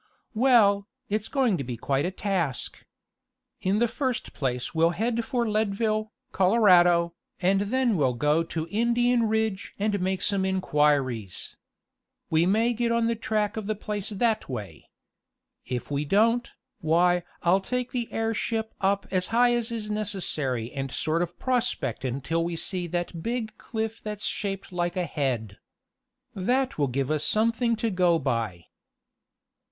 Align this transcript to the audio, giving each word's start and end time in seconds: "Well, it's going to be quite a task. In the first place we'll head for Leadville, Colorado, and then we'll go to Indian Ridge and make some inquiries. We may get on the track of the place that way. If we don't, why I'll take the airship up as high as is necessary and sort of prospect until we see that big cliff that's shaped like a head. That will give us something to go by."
"Well, 0.33 0.87
it's 1.09 1.27
going 1.27 1.57
to 1.59 1.63
be 1.63 1.77
quite 1.77 2.07
a 2.07 2.09
task. 2.09 2.87
In 3.61 3.77
the 3.77 3.87
first 3.87 4.33
place 4.33 4.73
we'll 4.73 4.89
head 4.97 5.23
for 5.23 5.47
Leadville, 5.47 6.11
Colorado, 6.31 7.13
and 7.39 7.61
then 7.69 7.95
we'll 7.97 8.15
go 8.15 8.41
to 8.45 8.67
Indian 8.71 9.27
Ridge 9.29 9.75
and 9.77 9.99
make 10.01 10.23
some 10.23 10.43
inquiries. 10.43 11.55
We 12.31 12.47
may 12.47 12.73
get 12.73 12.91
on 12.91 13.05
the 13.05 13.15
track 13.15 13.55
of 13.57 13.67
the 13.67 13.75
place 13.75 14.09
that 14.09 14.49
way. 14.49 14.89
If 15.67 15.91
we 15.91 16.03
don't, 16.03 16.49
why 16.79 17.21
I'll 17.43 17.61
take 17.61 17.91
the 17.91 18.11
airship 18.11 18.73
up 18.81 19.05
as 19.11 19.27
high 19.27 19.53
as 19.53 19.69
is 19.71 19.91
necessary 19.91 20.71
and 20.71 20.91
sort 20.91 21.21
of 21.21 21.37
prospect 21.37 22.03
until 22.03 22.43
we 22.43 22.55
see 22.55 22.87
that 22.87 23.21
big 23.21 23.55
cliff 23.59 24.01
that's 24.01 24.25
shaped 24.25 24.71
like 24.71 24.97
a 24.97 25.05
head. 25.05 25.59
That 26.33 26.79
will 26.79 26.87
give 26.87 27.11
us 27.11 27.23
something 27.23 27.75
to 27.75 27.91
go 27.91 28.17
by." 28.17 28.65